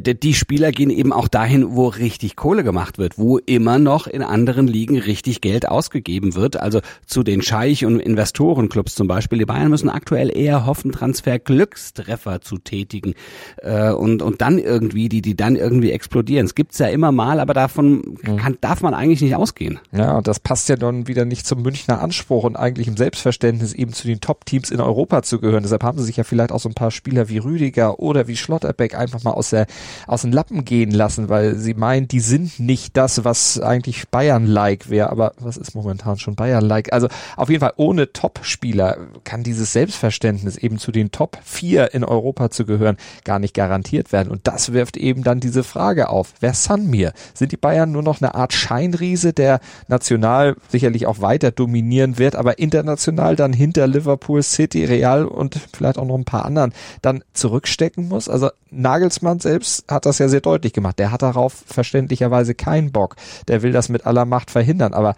die 0.00 0.32
Spieler 0.32 0.72
gehen 0.72 0.88
eben 0.88 1.12
auch 1.12 1.28
dahin, 1.28 1.76
wo 1.76 1.88
richtig 1.88 2.34
Kohle 2.34 2.64
gemacht 2.64 2.96
wird, 2.96 3.18
wo 3.18 3.36
immer 3.36 3.78
noch 3.78 4.06
in 4.06 4.22
anderen 4.22 4.66
Ligen 4.66 4.98
richtig 4.98 5.42
Geld 5.42 5.68
ausgegeben 5.68 6.34
wird. 6.34 6.56
Also 6.56 6.80
zu 7.04 7.22
den 7.22 7.42
Scheich- 7.42 7.84
und 7.84 8.00
Investorenclubs 8.00 8.94
zum 8.94 9.06
Beispiel. 9.06 9.40
Die 9.40 9.44
Bayern 9.44 9.68
müssen 9.68 9.90
aktuell 9.90 10.34
eher 10.34 10.64
hoffen, 10.64 10.92
Transfer-Glückstreffer 10.92 12.40
zu 12.40 12.56
tätigen 12.56 13.12
äh, 13.58 13.90
und, 13.90 14.22
und 14.22 14.40
dann 14.40 14.58
irgendwie, 14.58 15.10
die, 15.10 15.20
die 15.20 15.36
dann 15.36 15.56
irgendwie 15.56 15.90
explodieren. 15.90 16.46
Es 16.46 16.54
gibt's 16.54 16.78
ja 16.78 16.86
immer 16.86 17.12
mal, 17.12 17.38
aber 17.38 17.52
davon 17.52 18.16
kann, 18.38 18.56
darf 18.62 18.80
man 18.80 18.94
eigentlich 18.94 19.20
nicht 19.20 19.36
ausgehen. 19.36 19.78
Ja, 19.92 20.16
und 20.16 20.26
das 20.26 20.40
passt 20.40 20.53
passt 20.54 20.68
ja 20.68 20.76
dann 20.76 21.08
wieder 21.08 21.24
nicht 21.24 21.48
zum 21.48 21.62
Münchner 21.62 22.00
Anspruch 22.00 22.44
und 22.44 22.54
eigentlich 22.54 22.86
im 22.86 22.96
Selbstverständnis 22.96 23.72
eben 23.72 23.92
zu 23.92 24.06
den 24.06 24.20
Top-Teams 24.20 24.70
in 24.70 24.78
Europa 24.78 25.24
zu 25.24 25.40
gehören. 25.40 25.64
Deshalb 25.64 25.82
haben 25.82 25.98
sie 25.98 26.04
sich 26.04 26.16
ja 26.16 26.22
vielleicht 26.22 26.52
auch 26.52 26.60
so 26.60 26.68
ein 26.68 26.76
paar 26.76 26.92
Spieler 26.92 27.28
wie 27.28 27.38
Rüdiger 27.38 27.98
oder 27.98 28.28
wie 28.28 28.36
Schlotterbeck 28.36 28.94
einfach 28.94 29.24
mal 29.24 29.32
aus, 29.32 29.50
der, 29.50 29.66
aus 30.06 30.22
den 30.22 30.30
Lappen 30.30 30.64
gehen 30.64 30.92
lassen, 30.92 31.28
weil 31.28 31.56
sie 31.56 31.74
meinen, 31.74 32.06
die 32.06 32.20
sind 32.20 32.60
nicht 32.60 32.96
das, 32.96 33.24
was 33.24 33.58
eigentlich 33.58 34.08
Bayern-like 34.10 34.90
wäre. 34.90 35.10
Aber 35.10 35.32
was 35.40 35.56
ist 35.56 35.74
momentan 35.74 36.20
schon 36.20 36.36
Bayern-like? 36.36 36.92
Also 36.92 37.08
auf 37.36 37.48
jeden 37.48 37.60
Fall 37.60 37.72
ohne 37.74 38.12
Top-Spieler 38.12 38.98
kann 39.24 39.42
dieses 39.42 39.72
Selbstverständnis 39.72 40.56
eben 40.56 40.78
zu 40.78 40.92
den 40.92 41.10
Top 41.10 41.36
4 41.42 41.94
in 41.94 42.04
Europa 42.04 42.50
zu 42.50 42.64
gehören 42.64 42.96
gar 43.24 43.40
nicht 43.40 43.54
garantiert 43.54 44.12
werden. 44.12 44.30
Und 44.30 44.46
das 44.46 44.72
wirft 44.72 44.96
eben 44.96 45.24
dann 45.24 45.40
diese 45.40 45.64
Frage 45.64 46.10
auf. 46.10 46.32
Wer 46.38 46.54
san 46.54 46.86
mir? 46.86 47.12
Sind 47.34 47.50
die 47.50 47.56
Bayern 47.56 47.90
nur 47.90 48.04
noch 48.04 48.20
eine 48.20 48.36
Art 48.36 48.52
Scheinriese, 48.52 49.32
der 49.32 49.58
national 49.88 50.43
sicherlich 50.68 51.06
auch 51.06 51.20
weiter 51.20 51.50
dominieren 51.50 52.18
wird, 52.18 52.36
aber 52.36 52.58
international 52.58 53.36
dann 53.36 53.52
hinter 53.52 53.86
Liverpool 53.86 54.42
City, 54.42 54.84
Real 54.84 55.24
und 55.24 55.58
vielleicht 55.74 55.98
auch 55.98 56.06
noch 56.06 56.16
ein 56.16 56.24
paar 56.24 56.44
anderen 56.44 56.72
dann 57.02 57.24
zurückstecken 57.32 58.08
muss? 58.08 58.28
Also 58.28 58.50
Nagelsmann 58.70 59.40
selbst 59.40 59.84
hat 59.90 60.06
das 60.06 60.18
ja 60.18 60.28
sehr 60.28 60.40
deutlich 60.40 60.72
gemacht. 60.72 60.98
Der 60.98 61.10
hat 61.10 61.22
darauf 61.22 61.64
verständlicherweise 61.66 62.54
keinen 62.54 62.92
Bock. 62.92 63.16
Der 63.48 63.62
will 63.62 63.72
das 63.72 63.88
mit 63.88 64.06
aller 64.06 64.24
Macht 64.24 64.50
verhindern. 64.50 64.94
Aber 64.94 65.14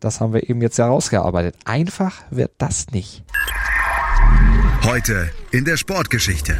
das 0.00 0.20
haben 0.20 0.32
wir 0.32 0.48
eben 0.48 0.60
jetzt 0.60 0.78
herausgearbeitet. 0.78 1.56
Einfach 1.64 2.22
wird 2.30 2.52
das 2.58 2.90
nicht. 2.90 3.24
Heute 4.84 5.30
in 5.50 5.64
der 5.64 5.78
Sportgeschichte. 5.78 6.58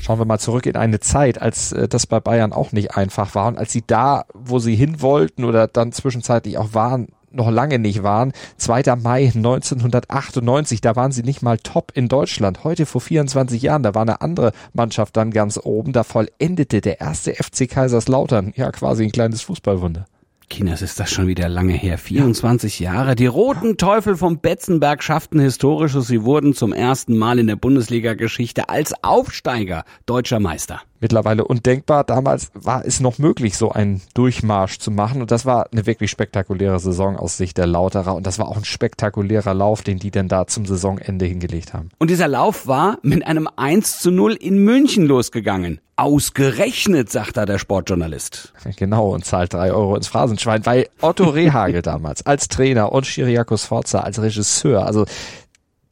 Schauen 0.00 0.20
wir 0.20 0.24
mal 0.24 0.38
zurück 0.38 0.66
in 0.66 0.76
eine 0.76 1.00
Zeit, 1.00 1.42
als 1.42 1.72
äh, 1.72 1.88
das 1.88 2.06
bei 2.06 2.20
Bayern 2.20 2.52
auch 2.52 2.70
nicht 2.70 2.94
einfach 2.96 3.34
war 3.34 3.48
und 3.48 3.58
als 3.58 3.72
sie 3.72 3.82
da, 3.84 4.24
wo 4.34 4.60
sie 4.60 4.76
hin 4.76 5.02
wollten 5.02 5.42
oder 5.42 5.66
dann 5.66 5.90
zwischenzeitlich 5.90 6.58
auch 6.58 6.74
waren, 6.74 7.08
noch 7.36 7.50
lange 7.50 7.78
nicht 7.78 8.02
waren. 8.02 8.32
2. 8.56 8.96
Mai 8.96 9.32
1998, 9.34 10.80
da 10.80 10.96
waren 10.96 11.12
sie 11.12 11.22
nicht 11.22 11.42
mal 11.42 11.58
top 11.58 11.92
in 11.94 12.08
Deutschland. 12.08 12.64
Heute 12.64 12.86
vor 12.86 13.00
24 13.00 13.62
Jahren, 13.62 13.82
da 13.82 13.94
war 13.94 14.02
eine 14.02 14.20
andere 14.20 14.52
Mannschaft 14.72 15.16
dann 15.16 15.30
ganz 15.30 15.58
oben. 15.62 15.92
Da 15.92 16.02
vollendete 16.02 16.80
der 16.80 17.00
erste 17.00 17.34
FC 17.34 17.68
Kaiserslautern. 17.68 18.52
Ja, 18.56 18.72
quasi 18.72 19.04
ein 19.04 19.12
kleines 19.12 19.42
Fußballwunder. 19.42 20.06
Kinas 20.48 20.80
ist 20.80 21.00
das 21.00 21.10
schon 21.10 21.26
wieder 21.26 21.48
lange 21.48 21.72
her. 21.72 21.98
24 21.98 22.78
Jahre. 22.78 23.16
Die 23.16 23.26
Roten 23.26 23.76
Teufel 23.76 24.16
vom 24.16 24.38
Betzenberg 24.38 25.02
schafften 25.02 25.40
Historisches. 25.40 26.06
Sie 26.06 26.22
wurden 26.22 26.54
zum 26.54 26.72
ersten 26.72 27.16
Mal 27.16 27.40
in 27.40 27.48
der 27.48 27.56
Bundesliga-Geschichte 27.56 28.68
als 28.68 28.94
Aufsteiger 29.02 29.84
deutscher 30.06 30.38
Meister 30.38 30.82
mittlerweile 31.00 31.44
undenkbar. 31.44 32.04
Damals 32.04 32.50
war 32.54 32.84
es 32.84 33.00
noch 33.00 33.18
möglich, 33.18 33.56
so 33.56 33.72
einen 33.72 34.02
Durchmarsch 34.14 34.78
zu 34.78 34.90
machen. 34.90 35.20
Und 35.20 35.30
das 35.30 35.46
war 35.46 35.68
eine 35.72 35.86
wirklich 35.86 36.10
spektakuläre 36.10 36.78
Saison 36.78 37.16
aus 37.16 37.36
Sicht 37.36 37.58
der 37.58 37.66
Lauterer. 37.66 38.14
Und 38.14 38.26
das 38.26 38.38
war 38.38 38.48
auch 38.48 38.56
ein 38.56 38.64
spektakulärer 38.64 39.54
Lauf, 39.54 39.82
den 39.82 39.98
die 39.98 40.10
denn 40.10 40.28
da 40.28 40.46
zum 40.46 40.66
Saisonende 40.66 41.24
hingelegt 41.24 41.74
haben. 41.74 41.90
Und 41.98 42.10
dieser 42.10 42.28
Lauf 42.28 42.66
war 42.66 42.98
mit 43.02 43.26
einem 43.26 43.48
1 43.56 44.00
zu 44.00 44.10
0 44.10 44.34
in 44.34 44.58
München 44.58 45.06
losgegangen. 45.06 45.80
Ausgerechnet, 45.98 47.10
sagt 47.10 47.38
da 47.38 47.46
der 47.46 47.58
Sportjournalist. 47.58 48.52
Genau, 48.76 49.14
und 49.14 49.24
zahlt 49.24 49.54
drei 49.54 49.72
Euro 49.72 49.96
ins 49.96 50.08
Phrasenschwein, 50.08 50.66
weil 50.66 50.88
Otto 51.00 51.24
Rehagel 51.24 51.80
damals 51.82 52.26
als 52.26 52.48
Trainer 52.48 52.92
und 52.92 53.06
Chiriakos 53.06 53.64
Forza 53.64 54.00
als 54.00 54.20
Regisseur, 54.20 54.84
also 54.84 55.06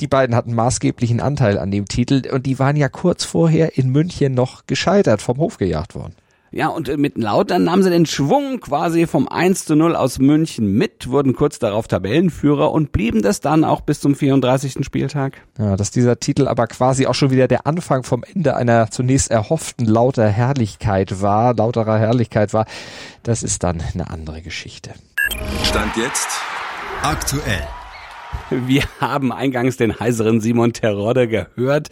die 0.01 0.09
beiden 0.09 0.35
hatten 0.35 0.55
maßgeblichen 0.55 1.21
Anteil 1.21 1.59
an 1.59 1.71
dem 1.71 1.87
Titel 1.87 2.23
und 2.33 2.47
die 2.47 2.59
waren 2.59 2.77
ja 2.77 2.89
kurz 2.89 3.25
vorher 3.25 3.79
in 3.79 3.91
München 3.91 4.35
noch 4.35 4.67
gescheitert, 4.67 5.23
vom 5.23 5.39
Hof 5.39 5.59
gejagt 5.59 5.95
worden. 5.95 6.15
Ja, 6.57 6.69
und 6.69 6.89
äh, 6.89 6.97
mit 6.97 7.19
Lautern 7.19 7.65
nahmen 7.65 7.83
sie 7.83 7.91
den 7.91 8.07
Schwung 8.07 8.61
quasi 8.61 9.09
vom 9.09 9.27
1 9.27 9.65
zu 9.65 9.75
0 9.75 9.97
aus 9.97 10.21
München 10.21 10.73
mit, 10.73 11.11
wurden 11.11 11.35
kurz 11.35 11.59
darauf 11.59 11.89
Tabellenführer 11.89 12.71
und 12.71 12.93
blieben 12.93 13.23
das 13.23 13.41
dann 13.41 13.65
auch 13.65 13.81
bis 13.81 13.99
zum 13.99 14.15
34. 14.15 14.85
Spieltag. 14.85 15.43
Ja, 15.59 15.75
dass 15.75 15.91
dieser 15.91 16.21
Titel 16.21 16.47
aber 16.47 16.69
quasi 16.69 17.09
auch 17.09 17.15
schon 17.17 17.33
wieder 17.33 17.49
der 17.49 17.67
Anfang 17.67 18.05
vom 18.05 18.23
Ende 18.23 18.55
einer 18.55 18.89
zunächst 18.93 19.33
erhofften 19.33 19.85
lauter 19.85 20.29
Herrlichkeit 20.29 21.21
war, 21.21 21.57
lauterer 21.57 21.99
Herrlichkeit 21.99 22.55
war, 22.55 22.67
das 23.25 23.43
ist 23.43 23.65
dann 23.65 23.83
eine 23.93 24.09
andere 24.11 24.41
Geschichte. 24.41 24.93
Stand 25.65 25.97
jetzt 25.97 26.29
aktuell. 27.03 27.67
Wir 28.51 28.83
haben 29.01 29.33
eingangs 29.33 29.77
den 29.77 29.99
heiseren 29.99 30.41
Simon 30.41 30.73
Terodde 30.73 31.29
gehört. 31.29 31.89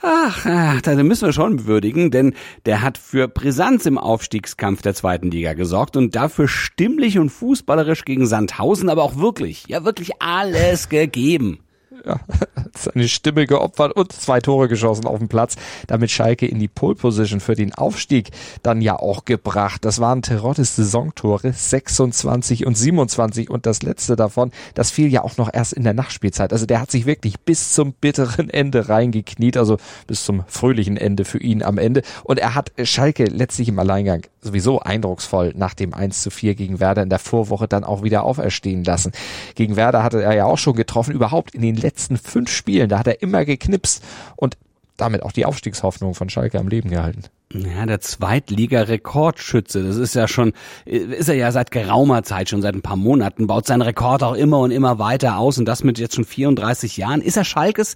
Ach, 0.00 0.46
ach, 0.46 0.80
da 0.82 0.94
müssen 1.02 1.26
wir 1.26 1.32
schon 1.32 1.66
würdigen, 1.66 2.10
denn 2.10 2.34
der 2.66 2.82
hat 2.82 2.98
für 2.98 3.28
Brisanz 3.28 3.86
im 3.86 3.98
Aufstiegskampf 3.98 4.82
der 4.82 4.94
zweiten 4.94 5.30
Liga 5.30 5.54
gesorgt 5.54 5.96
und 5.96 6.14
dafür 6.14 6.48
stimmlich 6.48 7.18
und 7.18 7.30
fußballerisch 7.30 8.04
gegen 8.04 8.26
Sandhausen, 8.26 8.88
aber 8.88 9.02
auch 9.02 9.16
wirklich, 9.16 9.66
ja 9.68 9.84
wirklich 9.84 10.20
alles 10.20 10.88
gegeben 10.88 11.58
ja, 12.04 12.20
seine 12.76 13.08
Stimme 13.08 13.46
geopfert 13.46 13.92
und 13.92 14.12
zwei 14.12 14.40
Tore 14.40 14.68
geschossen 14.68 15.06
auf 15.06 15.18
dem 15.18 15.28
Platz. 15.28 15.56
Damit 15.86 16.10
Schalke 16.10 16.46
in 16.46 16.58
die 16.58 16.68
Pole 16.68 16.94
Position 16.94 17.40
für 17.40 17.54
den 17.54 17.74
Aufstieg 17.74 18.30
dann 18.62 18.80
ja 18.80 18.96
auch 18.96 19.24
gebracht. 19.24 19.84
Das 19.84 20.00
waren 20.00 20.22
Terottes 20.22 20.76
Saisontore 20.76 21.52
26 21.52 22.66
und 22.66 22.76
27 22.76 23.50
und 23.50 23.66
das 23.66 23.82
letzte 23.82 24.16
davon, 24.16 24.52
das 24.74 24.90
fiel 24.90 25.12
ja 25.12 25.22
auch 25.22 25.36
noch 25.36 25.50
erst 25.52 25.72
in 25.72 25.84
der 25.84 25.94
Nachspielzeit. 25.94 26.52
Also 26.52 26.66
der 26.66 26.80
hat 26.80 26.90
sich 26.90 27.06
wirklich 27.06 27.40
bis 27.40 27.72
zum 27.72 27.92
bitteren 27.92 28.50
Ende 28.50 28.88
reingekniet, 28.88 29.56
also 29.56 29.78
bis 30.06 30.24
zum 30.24 30.44
fröhlichen 30.46 30.96
Ende 30.96 31.24
für 31.24 31.38
ihn 31.38 31.62
am 31.62 31.78
Ende. 31.78 32.02
Und 32.24 32.38
er 32.38 32.54
hat 32.54 32.72
Schalke 32.82 33.24
letztlich 33.24 33.68
im 33.68 33.78
Alleingang 33.78 34.22
sowieso 34.40 34.80
eindrucksvoll 34.80 35.52
nach 35.56 35.74
dem 35.74 35.94
1 35.94 36.22
zu 36.22 36.30
4 36.30 36.54
gegen 36.54 36.80
Werder 36.80 37.02
in 37.02 37.10
der 37.10 37.18
Vorwoche 37.18 37.68
dann 37.68 37.84
auch 37.84 38.02
wieder 38.02 38.22
auferstehen 38.22 38.84
lassen. 38.84 39.12
Gegen 39.54 39.76
Werder 39.76 40.02
hatte 40.02 40.22
er 40.22 40.34
ja 40.34 40.44
auch 40.44 40.58
schon 40.58 40.74
getroffen, 40.74 41.12
überhaupt 41.12 41.54
in 41.54 41.62
den 41.62 41.76
letzten 41.76 41.87
fünf 41.90 42.50
Spielen, 42.50 42.88
da 42.88 42.98
hat 42.98 43.06
er 43.06 43.22
immer 43.22 43.44
geknipst 43.44 44.02
und 44.36 44.56
damit 44.96 45.22
auch 45.22 45.32
die 45.32 45.46
Aufstiegshoffnung 45.46 46.14
von 46.14 46.28
Schalke 46.28 46.58
am 46.58 46.68
Leben 46.68 46.90
gehalten. 46.90 47.24
Ja, 47.50 47.86
der 47.86 48.00
Zweitliga-Rekordschütze, 48.00 49.82
das 49.82 49.96
ist 49.96 50.14
ja 50.14 50.28
schon, 50.28 50.52
ist 50.84 51.30
er 51.30 51.34
ja 51.34 51.50
seit 51.50 51.70
geraumer 51.70 52.22
Zeit, 52.22 52.50
schon 52.50 52.60
seit 52.60 52.74
ein 52.74 52.82
paar 52.82 52.96
Monaten, 52.96 53.46
baut 53.46 53.66
seinen 53.66 53.80
Rekord 53.80 54.22
auch 54.22 54.34
immer 54.34 54.58
und 54.58 54.70
immer 54.70 54.98
weiter 54.98 55.38
aus 55.38 55.56
und 55.56 55.64
das 55.64 55.82
mit 55.82 55.98
jetzt 55.98 56.16
schon 56.16 56.26
34 56.26 56.98
Jahren. 56.98 57.22
Ist 57.22 57.38
er 57.38 57.44
Schalkes 57.44 57.94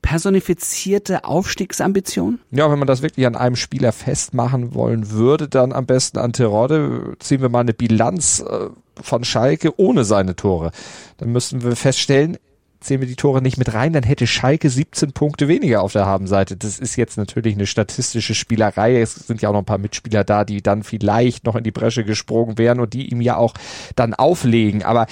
personifizierte 0.00 1.24
Aufstiegsambition? 1.24 2.40
Ja, 2.50 2.70
wenn 2.70 2.78
man 2.78 2.88
das 2.88 3.02
wirklich 3.02 3.26
an 3.26 3.36
einem 3.36 3.56
Spieler 3.56 3.92
festmachen 3.92 4.74
wollen 4.74 5.10
würde, 5.10 5.48
dann 5.48 5.74
am 5.74 5.84
besten 5.84 6.16
an 6.16 6.32
Terodde. 6.32 7.14
Ziehen 7.18 7.42
wir 7.42 7.50
mal 7.50 7.60
eine 7.60 7.74
Bilanz 7.74 8.40
äh, 8.40 8.70
von 9.02 9.24
Schalke 9.24 9.78
ohne 9.78 10.04
seine 10.04 10.34
Tore. 10.34 10.70
Dann 11.18 11.30
müssten 11.30 11.62
wir 11.62 11.76
feststellen, 11.76 12.38
zählen 12.84 13.00
wir 13.00 13.08
die 13.08 13.16
Tore 13.16 13.42
nicht 13.42 13.56
mit 13.56 13.74
rein, 13.74 13.92
dann 13.92 14.02
hätte 14.02 14.26
Schalke 14.26 14.70
17 14.70 15.12
Punkte 15.12 15.48
weniger 15.48 15.82
auf 15.82 15.92
der 15.92 16.06
Habenseite. 16.06 16.56
Das 16.56 16.78
ist 16.78 16.96
jetzt 16.96 17.16
natürlich 17.16 17.54
eine 17.54 17.66
statistische 17.66 18.34
Spielerei. 18.34 19.00
Es 19.00 19.14
sind 19.14 19.42
ja 19.42 19.48
auch 19.48 19.52
noch 19.52 19.62
ein 19.62 19.66
paar 19.66 19.78
Mitspieler 19.78 20.24
da, 20.24 20.44
die 20.44 20.62
dann 20.62 20.82
vielleicht 20.82 21.44
noch 21.44 21.56
in 21.56 21.64
die 21.64 21.70
Bresche 21.70 22.04
gesprungen 22.04 22.58
wären 22.58 22.80
und 22.80 22.92
die 22.94 23.10
ihm 23.10 23.20
ja 23.20 23.36
auch 23.36 23.54
dann 23.96 24.14
auflegen. 24.14 24.82
Aber 24.82 25.06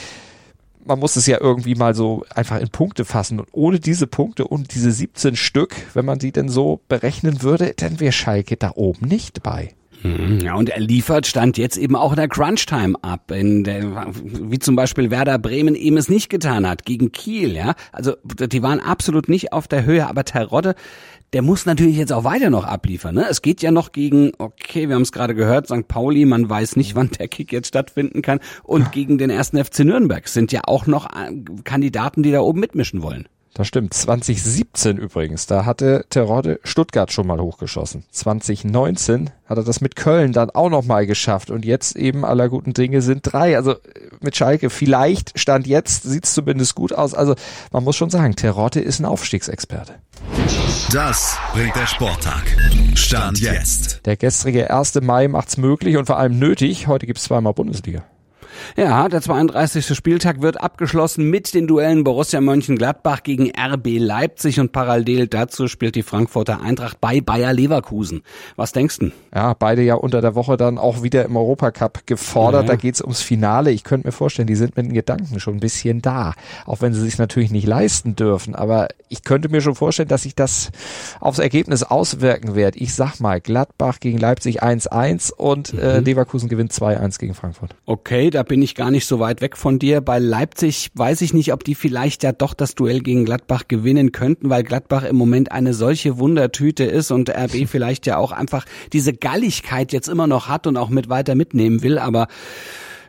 man 0.85 0.99
muss 0.99 1.17
es 1.17 1.27
ja 1.27 1.41
irgendwie 1.41 1.75
mal 1.75 1.95
so 1.95 2.25
einfach 2.35 2.61
in 2.61 2.69
Punkte 2.69 3.05
fassen. 3.05 3.41
Und 3.41 3.49
ohne 3.53 3.81
diese 3.81 4.07
Punkte 4.07 4.47
und 4.47 4.75
diese 4.75 4.93
17 4.93 5.37
Stück, 5.37 5.75
wenn 5.95 6.05
man 6.05 6.19
die 6.19 6.33
denn 6.33 6.49
so 6.49 6.81
berechnen 6.89 7.43
würde, 7.43 7.75
dann 7.77 8.01
wäre 8.01 8.13
Schalke 8.13 8.57
da 8.57 8.73
oben 8.75 9.07
nicht 9.07 9.43
bei. 9.43 9.75
Mhm. 10.03 10.41
Ja, 10.41 10.55
und 10.55 10.69
er 10.69 10.81
liefert, 10.81 11.27
stand 11.27 11.59
jetzt 11.59 11.77
eben 11.77 11.97
auch 11.97 12.13
in 12.13 12.17
der 12.17 12.29
Crunch-Time 12.29 12.97
ab, 13.03 13.31
in 13.31 13.65
der, 13.65 14.07
wie 14.15 14.59
zum 14.59 14.77
Beispiel 14.77 15.11
Werder 15.11 15.39
Bremen 15.39 15.75
eben 15.75 15.97
es 15.97 16.09
nicht 16.09 16.29
getan 16.29 16.69
hat, 16.69 16.85
gegen 16.85 17.13
Kiel, 17.13 17.55
ja. 17.55 17.75
Also, 17.93 18.17
die 18.25 18.63
waren 18.63 18.81
absolut 18.81 19.29
nicht 19.29 19.53
auf 19.53 19.69
der 19.69 19.85
Höhe, 19.85 20.07
aber 20.07 20.25
Terodde, 20.25 20.75
der 21.33 21.43
muss 21.43 21.65
natürlich 21.65 21.97
jetzt 21.97 22.13
auch 22.13 22.25
weiter 22.25 22.51
noch 22.51 22.65
abliefern. 22.65 23.15
Ne? 23.15 23.27
Es 23.29 23.41
geht 23.41 23.63
ja 23.63 23.71
noch 23.71 23.93
gegen, 23.93 24.33
okay, 24.39 24.89
wir 24.89 24.97
haben 24.97 25.03
es 25.03 25.13
gerade 25.13 25.35
gehört, 25.35 25.67
St. 25.67 25.89
Pauli, 25.89 26.27
man 26.27 26.49
weiß 26.49 26.77
nicht, 26.77 26.95
wann 26.95 27.11
der 27.11 27.29
Kick 27.29 27.53
jetzt 27.53 27.69
stattfinden 27.69 28.21
kann. 28.21 28.41
Und 28.63 28.93
gegen 28.93 29.17
den 29.17 29.31
ersten 29.31 29.63
FC 29.63 29.81
Nürnberg 29.81 30.29
sind 30.29 30.53
ja 30.53 30.63
auch 30.65 30.87
noch 30.87 31.07
äh, 31.07 31.33
Kandidaten, 31.65 32.23
die 32.23 32.33
da 32.33 32.41
oben 32.41 32.61
mitmischen 32.61 33.03
wollen. 33.03 33.29
Das 33.55 33.69
stimmt. 33.69 33.93
2017 33.93 34.97
übrigens, 34.97 35.47
da 35.47 35.67
hatte 35.67 36.07
Terodde 36.09 36.59
Stuttgart 36.65 37.13
schon 37.13 37.27
mal 37.27 37.39
hochgeschossen. 37.39 38.05
2019 38.11 39.31
hat 39.47 39.59
er 39.59 39.65
das 39.65 39.83
mit 39.83 39.95
Köln 39.95 40.33
dann 40.33 40.49
auch 40.49 40.71
noch 40.71 40.85
mal 40.85 41.07
geschafft. 41.07 41.51
Und 41.51 41.67
jetzt 41.67 41.95
eben 41.97 42.25
aller 42.25 42.49
guten 42.49 42.73
Dinge 42.73 43.03
sind 43.03 43.21
drei. 43.23 43.57
Also 43.57 43.75
mit 44.21 44.37
Schalke 44.37 44.71
vielleicht, 44.71 45.39
Stand 45.39 45.67
jetzt, 45.67 46.05
sieht 46.05 46.25
es 46.25 46.33
zumindest 46.33 46.75
gut 46.75 46.95
aus. 46.95 47.13
Also 47.13 47.35
man 47.73 47.85
muss 47.85 47.97
schon 47.97 48.09
sagen, 48.09 48.37
Terodde 48.37 48.81
ist 48.81 49.01
ein 49.01 49.05
Aufstiegsexperte. 49.05 49.97
Das 50.91 51.37
bringt 51.53 51.77
der 51.77 51.87
Sporttag. 51.87 52.45
Stand 52.95 53.39
jetzt. 53.41 54.01
Der 54.07 54.17
gestrige 54.17 54.71
1. 54.75 54.95
Mai 55.03 55.29
macht's 55.29 55.59
möglich 55.59 55.99
und 55.99 56.07
vor 56.07 56.17
allem 56.19 56.39
nötig. 56.39 56.87
Heute 56.87 57.07
gibt's 57.07 57.25
zweimal 57.25 57.53
Bundesliga. 57.53 58.05
Ja, 58.77 59.09
der 59.09 59.21
32. 59.21 59.95
Spieltag 59.97 60.43
wird 60.43 60.61
abgeschlossen 60.61 61.29
mit 61.31 61.55
den 61.55 61.67
Duellen 61.67 62.05
Borussia 62.05 62.41
Mönchengladbach 62.41 63.23
gegen 63.23 63.51
RB 63.51 63.99
Leipzig 63.99 64.61
und 64.61 64.73
parallel 64.73 65.27
dazu 65.27 65.69
spielt 65.69 65.95
die 65.95 66.03
Frankfurter 66.03 66.61
Eintracht 66.61 67.01
bei 67.01 67.21
Bayer 67.21 67.53
Leverkusen. 67.53 68.23
Was 68.57 68.73
denkst 68.73 68.99
du? 68.99 69.13
Ja, 69.35 69.55
beide 69.55 69.83
ja 69.83 69.95
unter 69.95 70.21
der 70.21 70.35
Woche 70.35 70.57
dann 70.57 70.79
auch 70.79 71.03
wieder 71.03 71.25
im 71.25 71.37
Europacup 71.37 72.07
gefordert. 72.07 72.63
Ja. 72.63 72.69
Da 72.69 72.77
geht's 72.77 73.01
ums 73.01 73.23
Finale. 73.23 73.71
Ich 73.71 73.85
könnte 73.85 74.09
mir 74.09 74.13
vorstellen, 74.13 74.47
die 74.47 74.55
sind 74.55 74.77
mit 74.77 74.87
den 74.87 74.93
Gedanken 74.93 75.41
schon 75.41 75.55
ein 75.55 75.61
bisschen 75.61 76.03
da. 76.03 76.35
Auch 76.67 76.81
wenn 76.81 76.93
sie 76.93 77.01
sich 77.01 77.19
natürlich 77.19 77.51
nicht 77.51 77.67
leisten 77.67 78.17
dürfen. 78.17 78.55
Aber 78.55 78.89
ich 79.09 79.25
könnte 79.25 79.49
mir 79.49 79.61
schon 79.61 79.75
vorstellen, 79.75 80.09
dass 80.09 80.23
sich 80.23 80.35
das 80.35 80.71
aufs 81.21 81.39
Ergebnis 81.39 81.83
auswirken 81.83 82.55
wird. 82.55 82.77
Ich 82.77 82.95
sag 82.95 83.21
mal, 83.21 83.41
Gladbach 83.41 84.01
gegen 84.01 84.19
Leipzig 84.19 84.63
1-1 84.63 85.33
und 85.33 85.75
äh, 85.75 85.99
mhm. 85.99 86.05
Leverkusen 86.05 86.49
gewinnt 86.49 86.73
2-1 86.73 87.19
gegen 87.19 87.35
Frankfurt. 87.35 87.75
Okay, 87.87 88.31
da 88.31 88.43
bin 88.53 88.61
ich 88.61 88.75
gar 88.75 88.91
nicht 88.91 89.07
so 89.07 89.19
weit 89.19 89.41
weg 89.41 89.57
von 89.57 89.79
dir. 89.79 90.03
Bei 90.03 90.19
Leipzig 90.19 90.91
weiß 90.93 91.23
ich 91.23 91.33
nicht, 91.33 91.55
ob 91.55 91.65
die 91.65 91.75
vielleicht 91.75 92.23
ja 92.23 92.33
doch 92.33 92.53
das 92.53 92.75
Duell 92.75 93.01
gegen 93.01 93.25
Gladbach 93.25 93.63
gewinnen 93.67 94.13
könnten, 94.13 94.51
weil 94.51 94.63
Gladbach 94.63 95.05
im 95.05 95.17
Moment 95.17 95.51
eine 95.51 95.73
solche 95.73 96.19
Wundertüte 96.19 96.85
ist 96.85 97.11
und 97.13 97.31
RB 97.31 97.67
vielleicht 97.67 98.05
ja 98.05 98.19
auch 98.19 98.31
einfach 98.31 98.67
diese 98.93 99.15
Galligkeit 99.15 99.91
jetzt 99.95 100.07
immer 100.07 100.27
noch 100.27 100.49
hat 100.49 100.67
und 100.67 100.77
auch 100.77 100.91
mit 100.91 101.09
weiter 101.09 101.35
mitnehmen 101.35 101.83
will, 101.83 101.99
aber 101.99 102.27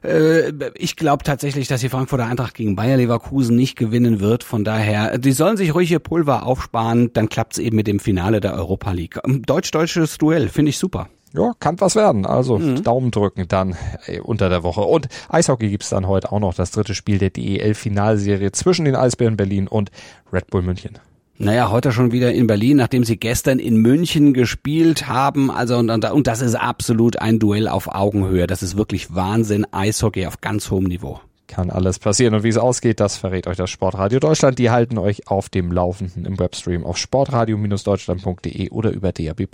äh, 0.02 0.54
ich 0.76 0.96
glaube 0.96 1.26
tatsächlich, 1.26 1.68
dass 1.68 1.82
die 1.82 1.90
Frankfurter 1.90 2.26
Eintracht 2.26 2.54
gegen 2.54 2.78
Bayer 2.78 2.96
Leverkusen 2.96 3.58
nicht 3.58 3.76
gewinnen 3.76 4.22
wird. 4.22 4.46
Von 4.46 4.64
daher, 4.64 5.18
die 5.18 5.34
sollen 5.34 5.58
sich 5.58 5.76
ruhig 5.76 5.92
ihr 5.92 6.00
Pulver 6.00 6.46
aufsparen, 6.46 7.12
dann 7.12 7.28
klappt's 7.28 7.58
eben 7.58 7.76
mit 7.76 7.88
dem 7.88 8.00
Finale 8.00 8.40
der 8.40 8.54
Europa 8.54 8.94
League. 8.94 9.20
Deutsch-deutsches 9.26 10.18
Duell, 10.20 10.48
finde 10.48 10.70
ich 10.70 10.78
super. 10.78 11.10
Ja, 11.34 11.54
kann 11.60 11.82
was 11.82 11.96
werden. 11.96 12.26
Also 12.26 12.60
mhm. 12.60 12.84
Daumen 12.84 13.12
drücken 13.12 13.48
dann 13.48 13.76
äh, 14.06 14.20
unter 14.20 14.50
der 14.50 14.64
Woche. 14.64 14.82
Und 14.82 15.08
Eishockey 15.30 15.70
gibt's 15.70 15.90
dann 15.90 16.08
heute 16.08 16.32
auch 16.32 16.40
noch 16.40 16.54
das 16.54 16.72
dritte 16.72 16.94
Spiel 16.94 17.18
der 17.18 17.32
DEL-Finalserie 17.32 18.52
zwischen 18.52 18.86
den 18.86 18.96
Eisbären 18.96 19.36
Berlin 19.36 19.68
und 19.68 19.90
Red 20.32 20.48
Bull 20.48 20.62
München. 20.62 21.00
Naja, 21.40 21.72
heute 21.72 21.92
schon 21.92 22.12
wieder 22.12 22.32
in 22.32 22.46
Berlin, 22.46 22.78
nachdem 22.78 23.04
sie 23.04 23.18
gestern 23.18 23.58
in 23.58 23.78
München 23.78 24.34
gespielt 24.34 25.08
haben. 25.08 25.50
Also 25.50 25.78
und, 25.78 25.90
und, 25.90 26.06
und 26.06 26.28
das 26.28 26.42
ist 26.42 26.54
absolut 26.54 27.18
ein 27.20 27.40
Duell 27.40 27.68
auf 27.68 27.88
Augenhöhe. 27.88 28.46
Das 28.46 28.62
ist 28.62 28.78
wirklich 28.78 29.16
Wahnsinn. 29.16 29.66
Eishockey 29.72 30.28
auf 30.28 30.40
ganz 30.40 30.70
hohem 30.70 30.86
Niveau 30.86 31.20
kann 31.48 31.70
alles 31.70 32.00
passieren. 32.00 32.34
Und 32.34 32.44
wie 32.44 32.50
es 32.50 32.58
ausgeht, 32.58 33.00
das 33.00 33.18
verrät 33.18 33.46
euch 33.46 33.58
das 33.58 33.70
Sportradio 33.70 34.20
Deutschland. 34.20 34.58
Die 34.58 34.72
halten 34.72 34.98
euch 34.98 35.28
auf 35.28 35.50
dem 35.50 35.72
Laufenden 35.72 36.26
im 36.26 36.40
Webstream 36.40 36.84
auf 36.84 36.98
sportradio-deutschland.de 36.98 38.70
oder 38.72 38.92
über 38.92 39.12
DAB+. 39.12 39.48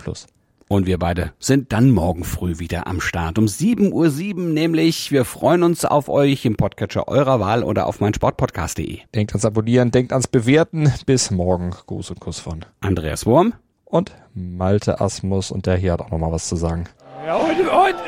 Und 0.70 0.86
wir 0.86 0.98
beide 1.00 1.32
sind 1.40 1.72
dann 1.72 1.90
morgen 1.90 2.22
früh 2.22 2.60
wieder 2.60 2.86
am 2.86 3.00
Start 3.00 3.38
um 3.38 3.46
7.07 3.46 3.90
Uhr 4.36 4.40
nämlich. 4.50 5.10
Wir 5.10 5.24
freuen 5.24 5.64
uns 5.64 5.84
auf 5.84 6.08
euch 6.08 6.44
im 6.44 6.54
Podcatcher 6.56 7.08
eurer 7.08 7.40
Wahl 7.40 7.64
oder 7.64 7.88
auf 7.88 7.98
meinsportpodcast.de. 7.98 9.00
Denkt 9.12 9.32
ans 9.32 9.44
Abonnieren, 9.44 9.90
denkt 9.90 10.12
ans 10.12 10.28
Bewerten. 10.28 10.92
Bis 11.06 11.32
morgen. 11.32 11.70
Gruß 11.70 12.10
und 12.10 12.20
Kuss 12.20 12.38
von 12.38 12.64
Andreas 12.78 13.26
Wurm 13.26 13.54
und 13.84 14.14
Malte 14.32 15.00
Asmus. 15.00 15.50
Und 15.50 15.66
der 15.66 15.76
hier 15.76 15.94
hat 15.94 16.02
auch 16.02 16.10
nochmal 16.12 16.30
was 16.30 16.46
zu 16.46 16.54
sagen. 16.54 16.84
Ja, 17.26 17.36
heute, 17.36 17.72
heute, 17.72 17.98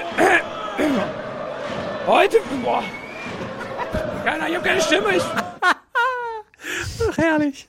heute, 2.07 2.37
boah. 2.63 2.85
Keiner, 4.25 4.49
ich 4.49 4.55
hab 4.55 4.63
keine 4.63 4.81
Stimme. 4.81 5.17
Ich 5.17 5.23
Ach, 7.11 7.19
herrlich. 7.19 7.69